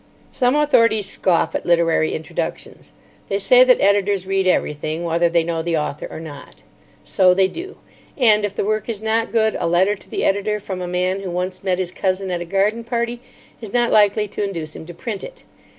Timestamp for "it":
15.23-15.43